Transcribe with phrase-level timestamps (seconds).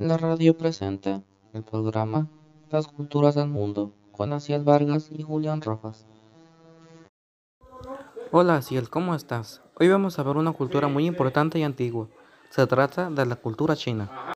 [0.00, 1.22] La radio presenta
[1.52, 2.26] el programa
[2.70, 6.06] Las Culturas del Mundo con Aciel Vargas y Julián Rojas.
[8.32, 9.60] Hola Aciel, ¿cómo estás?
[9.78, 12.08] Hoy vamos a ver una cultura muy importante y antigua.
[12.48, 14.32] Se trata de la cultura china.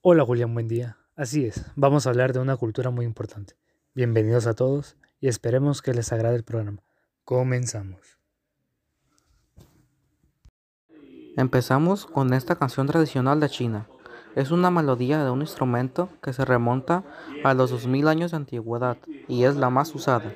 [0.00, 0.96] Hola Julián, buen día.
[1.14, 3.54] Así es, vamos a hablar de una cultura muy importante.
[3.94, 6.82] Bienvenidos a todos y esperemos que les agrade el programa.
[7.24, 8.18] Comenzamos.
[11.36, 13.86] Empezamos con esta canción tradicional de China.
[14.34, 17.04] Es una melodía de un instrumento que se remonta
[17.44, 18.96] a los 2000 años de antigüedad
[19.28, 20.32] y es la más usada.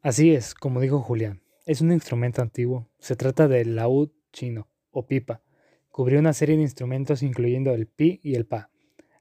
[0.00, 2.88] Así es, como dijo Julián, es un instrumento antiguo.
[2.98, 5.42] Se trata del laúd chino o pipa.
[5.90, 8.70] Cubrió una serie de instrumentos incluyendo el pi y el pa,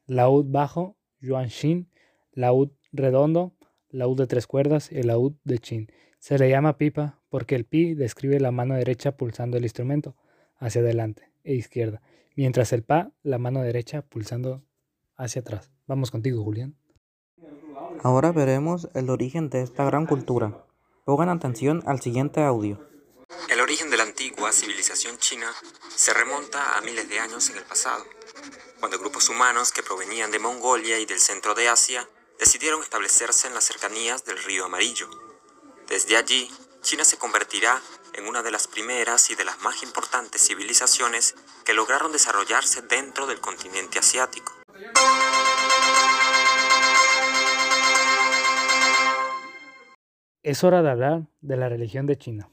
[0.05, 1.89] laúd bajo, yuan-xin,
[2.31, 3.55] laúd redondo,
[3.89, 5.87] laúd de tres cuerdas y laúd de chin.
[6.19, 10.15] Se le llama pipa porque el pi describe la mano derecha pulsando el instrumento
[10.57, 12.03] hacia adelante e izquierda,
[12.35, 14.63] mientras el pa la mano derecha pulsando
[15.15, 15.71] hacia atrás.
[15.87, 16.75] Vamos contigo, Julián.
[18.03, 20.66] Ahora veremos el origen de esta gran cultura.
[21.07, 22.85] Pongan atención al siguiente audio.
[23.47, 25.49] El origen de la antigua civilización china
[25.95, 28.05] se remonta a miles de años en el pasado,
[28.81, 32.05] cuando grupos humanos que provenían de Mongolia y del centro de Asia
[32.37, 35.09] decidieron establecerse en las cercanías del río Amarillo.
[35.87, 40.45] Desde allí, China se convertirá en una de las primeras y de las más importantes
[40.45, 44.51] civilizaciones que lograron desarrollarse dentro del continente asiático.
[50.47, 52.49] Es hora de hablar de la religión de China.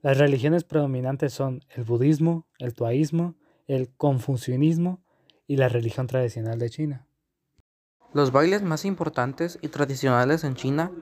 [0.00, 3.34] Las religiones predominantes son el budismo, el taoísmo,
[3.66, 5.02] el confucianismo
[5.48, 7.04] y la religión tradicional de China.
[8.14, 10.92] Los bailes más importantes y tradicionales en China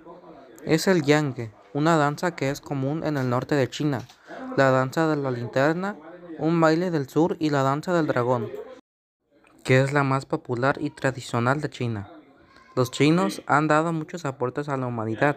[0.64, 4.00] es el Yange, una danza que es común en el norte de China,
[4.56, 5.98] la danza de la linterna,
[6.38, 8.48] un baile del sur y la danza del dragón,
[9.62, 12.10] que es la más popular y tradicional de China.
[12.76, 15.36] Los chinos han dado muchos aportes a la humanidad,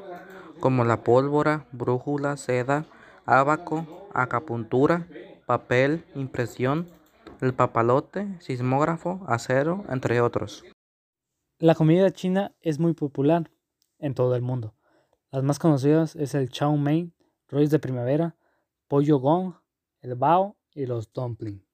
[0.63, 2.85] como la pólvora, brújula, seda,
[3.25, 5.05] abaco, acupuntura,
[5.45, 6.87] papel, impresión,
[7.41, 10.63] el papalote, sismógrafo, acero, entre otros.
[11.59, 13.51] La comida china es muy popular
[13.99, 14.73] en todo el mundo.
[15.31, 17.13] Las más conocidas es el chow mein,
[17.49, 18.37] rois de primavera,
[18.87, 19.55] pollo gong,
[19.99, 21.67] el bao y los dumplings.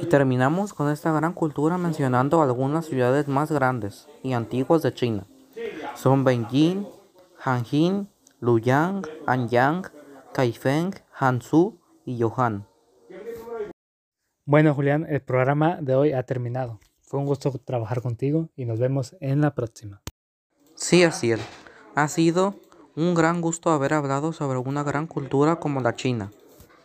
[0.00, 5.28] Y terminamos con esta gran cultura mencionando algunas ciudades más grandes y antiguas de China.
[5.94, 6.86] Son Beijing,
[7.42, 8.08] Hanjin,
[8.40, 9.86] Luyang, Anyang,
[10.34, 12.66] Kaifeng, Hansu y Johan.
[14.44, 16.80] Bueno, Julián, el programa de hoy ha terminado.
[17.00, 20.02] Fue un gusto trabajar contigo y nos vemos en la próxima.
[20.74, 21.40] Sí, así es.
[21.94, 22.56] Ha sido
[22.94, 26.32] un gran gusto haber hablado sobre una gran cultura como la China.